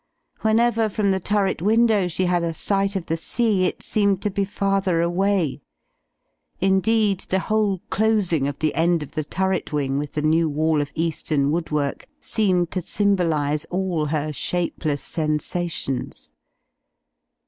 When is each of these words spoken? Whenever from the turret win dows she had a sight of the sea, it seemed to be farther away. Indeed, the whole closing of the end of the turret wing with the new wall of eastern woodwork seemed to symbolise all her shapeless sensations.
Whenever 0.39 0.89
from 0.89 1.11
the 1.11 1.19
turret 1.19 1.61
win 1.61 1.85
dows 1.85 2.11
she 2.11 2.25
had 2.25 2.41
a 2.41 2.55
sight 2.55 2.95
of 2.95 3.05
the 3.05 3.15
sea, 3.15 3.65
it 3.65 3.83
seemed 3.83 4.19
to 4.23 4.31
be 4.31 4.43
farther 4.43 4.99
away. 4.99 5.61
Indeed, 6.59 7.19
the 7.29 7.37
whole 7.41 7.81
closing 7.91 8.47
of 8.47 8.57
the 8.57 8.73
end 8.73 9.03
of 9.03 9.11
the 9.11 9.23
turret 9.23 9.71
wing 9.71 9.99
with 9.99 10.13
the 10.13 10.23
new 10.23 10.49
wall 10.49 10.81
of 10.81 10.91
eastern 10.95 11.51
woodwork 11.51 12.07
seemed 12.19 12.71
to 12.71 12.81
symbolise 12.81 13.63
all 13.65 14.05
her 14.07 14.33
shapeless 14.33 15.03
sensations. 15.03 16.31